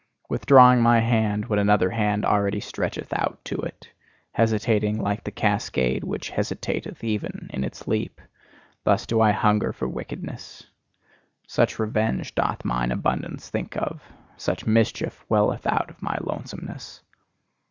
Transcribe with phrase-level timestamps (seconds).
[0.31, 3.89] Withdrawing my hand when another hand already stretcheth out to it;
[4.31, 8.19] hesitating like the cascade, which hesitateth even in its leap:
[8.83, 10.63] thus do I hunger for wickedness!
[11.45, 14.01] Such revenge doth mine abundance think of:
[14.37, 17.03] such mischief welleth out of my lonesomeness.